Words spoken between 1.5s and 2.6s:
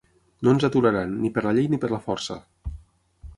llei ni per la força!